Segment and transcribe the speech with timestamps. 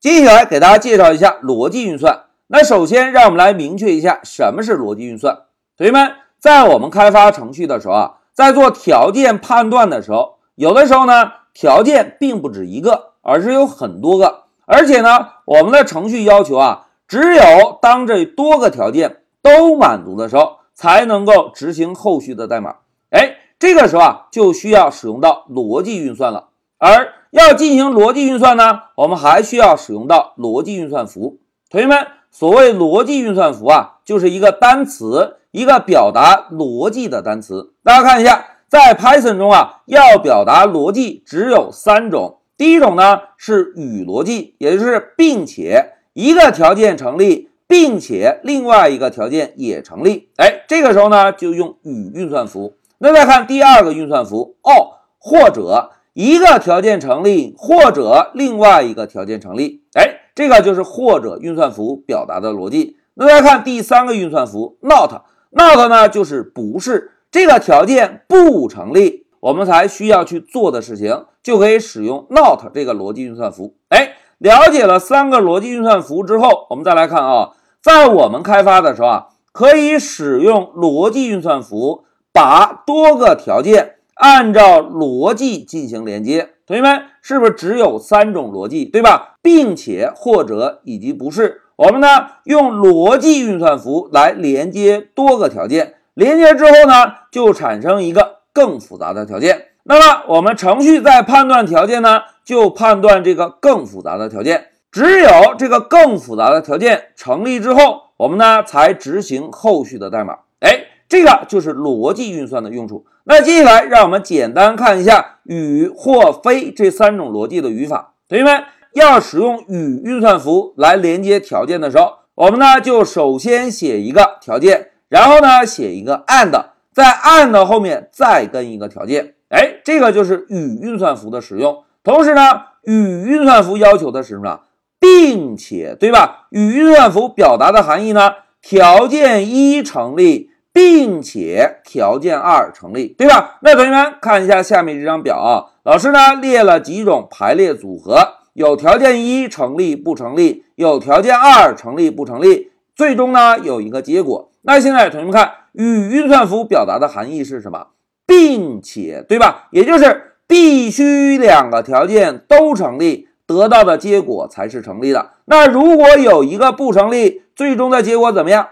[0.00, 2.26] 接下来给大家介绍一下逻辑运算。
[2.46, 5.40] 那首先，让我们来明确一下什么是逻辑运算。
[5.76, 14.44] 同学们，在我们开发程序的时候啊，在做条件判断的时候，有的时候呢，条件并不止一个，而是有很多个。
[14.66, 22.76] 而且呢，我们的程序要求啊，只有当这多个条件都满足的时候，才能够执行后续的代码。
[23.10, 26.50] 哎，这个时候啊，就需要使用到逻辑运算了。
[26.78, 31.38] 而要进行逻辑运算呢，我们还需要使用到逻辑运算符。
[31.70, 37.74] 同学们，所谓逻辑运算符啊，就是一个单词，一个表达逻辑的单词。
[37.84, 42.38] 大家看一下，在 Python 中啊，要表达逻辑只有三种。
[42.56, 50.30] 第一种呢是与逻辑，也就是并且一个条件成立，并且另外一个条件也成立。
[50.36, 52.74] 哎，这个时候呢就用与运算符。
[52.98, 59.84] 那再看第二个运算符，or 或者一个条件成立，或者另外一个条件成立。
[59.94, 62.96] 哎，这个就是或者运算符表达的逻辑。
[63.14, 69.28] 那再看第三个运算符，not，not 呢就是不是这个条件不成立。
[69.38, 73.76] 我们才需要去做的事情，就可以使用 not 这个逻辑运算符。
[73.90, 82.02] 哎，了解了三个逻辑运算符之后，我们再来看啊，在我们开发的时候啊，可以使用逻辑运算符，
[82.32, 86.50] 把多个条件按照逻辑进行连接。
[86.66, 89.36] 同学们，是不是只有三种逻辑，对吧？
[89.42, 92.08] 并且、或者以及不是，我们呢
[92.44, 98.38] 用逻辑运算符来连接多个条件，连接之后呢，就产生一个。
[98.50, 104.70] 更复杂的条件，那么我们程序在判断条件呢，就判断这个更复杂的条件。
[104.90, 110.38] 只有这个更复杂的条件成立之后，我们呢才执行后续的代码。
[110.58, 113.06] 哎，这个就是逻辑运算的用处。
[113.24, 118.14] 那接下来让我们简单看一下与或非这三种逻辑的语法。
[118.28, 126.64] 同学们要使用与运算符来连接条件的时候，我们呢就首先写一个条件，然后呢写一个 and。
[126.90, 131.84] 在 and 后面再跟一个条件，哎，这个就是与运算符的使用。
[132.02, 134.62] 同时呢，与运算符要求的是什么？
[134.98, 136.48] 并且，对吧？
[136.50, 138.32] 与运算符表达的含义呢？
[138.60, 143.58] 条件一成立，并且条件二成立，对吧？
[143.62, 154.52] 那同学们看一下下面这张表啊，老师呢列了几种排列组合，有条件一成立不成立，有条件二成立不成立，最终呢有一个结果。
[154.62, 155.52] 那现在同学们看。
[155.72, 157.88] 与运算符表达的含义是什么？
[158.26, 159.68] 并且，对吧？
[159.70, 165.32] 也就是必须两个条件都成立，得到的结果才是成立的。
[165.44, 168.66] 那如果有一个不成立，最终的结果怎么样？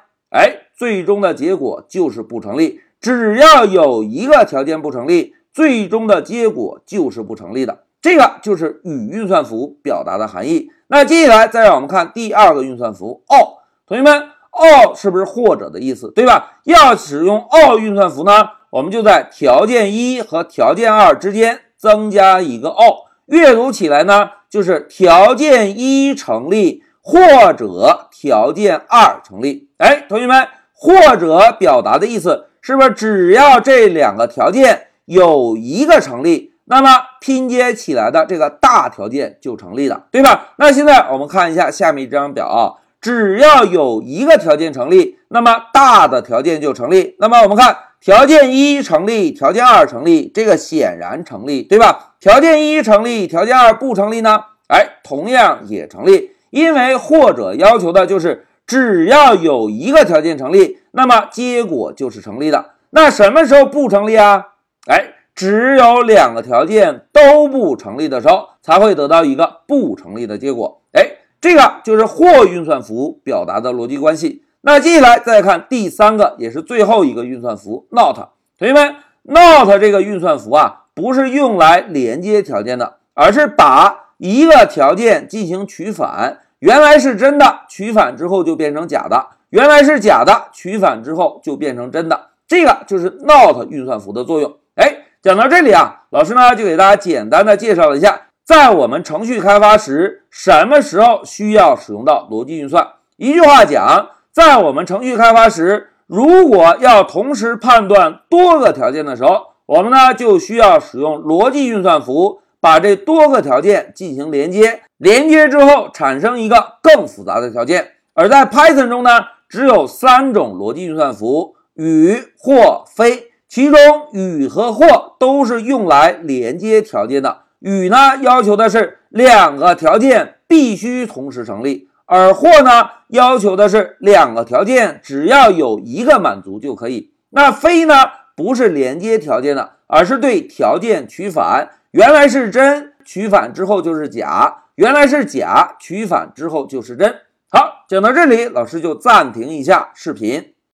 [0.76, 2.80] 最终的结果就是不成立。
[3.00, 7.84] 只要有一个条件不成立，最终的结果就是不成立的。
[8.00, 10.70] 这个就是与运算符表达的含义。
[10.88, 14.28] 那接下来再让我们看第二个运算符哦，同学们。
[14.58, 16.60] or 是不是或者的意思，对吧？
[16.64, 29.68] 要使用 or 运算符呢，我们就在条件一和条件二之间增加一个 or，阅读起来呢就是条件一成立或者条件二成立。
[29.76, 40.54] 哎，同学们，或者表达的意思是不是只要这两个条件有一个成立，那么拼接起来的这个大条件就成立了，对吧？
[40.58, 42.82] 那现在我们看一下下面这张表啊。
[42.98, 47.14] 只要有一个条件成立，那么大的条件就成立。
[47.20, 52.14] 那么我们看条件一成立，条件二成立，这个显然成立，对吧？
[52.18, 54.40] 条件一成立，条件二不成立呢？
[54.68, 62.70] 哎，同样也成立，因为或者要求的就是只要有一个条件成立，那么结果就是成立的。
[62.90, 64.46] 那什么时候不成立啊？
[64.88, 70.80] 哎，只有两个条件都不成立的时候，才会得到一个不成立的结果。
[70.92, 71.12] 哎。
[71.38, 74.42] 这个就是或运算符表达的逻辑关系。
[74.62, 78.16] 那接下来再看第三个，也是最后一个运算符 not。
[78.58, 86.40] 同学们，not 这个运算符啊，不是用来连接条件的，而是把一个条件进行取反。
[86.66, 89.16] 原来是真的，取反之后就变成假的；
[89.50, 92.30] 原来是假的，取反之后就变成真的。
[92.48, 94.52] 这个就是 not 运算符的作用。
[94.74, 98.22] 哎，讲到这里啊，老师呢就给大家简单的介绍了一下。
[98.44, 102.84] 在我们程序开发时，什么时候需要使用到逻辑运算？
[103.16, 117.92] 一句话讲，在我们程序开发时，如果要同时判断多个条件的时候，我们呢就需要使用逻辑运算符，把这多个条件进行连接，连接之后产生一个更复杂的条件。
[118.14, 119.10] 而在 Python 中呢，
[119.48, 123.32] 只有三种逻辑运算符：与、或、非。
[123.48, 123.78] 其中
[124.12, 127.42] 与和或都是用来连接条件的。
[127.60, 137.12] 与呢要求的是两个条件必须同时成立，而或呢要求的是两个条件只要有一个满足就可以。
[137.30, 137.94] 那非呢
[138.34, 147.22] 不是连接条件的，而是对条件取反，原来是真，取反之后就是假；原来是假，取反之后就是真。
[147.50, 150.55] 好，讲到这里，老师就暂停一下视频。